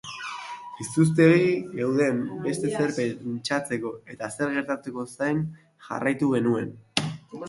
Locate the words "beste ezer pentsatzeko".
2.45-3.91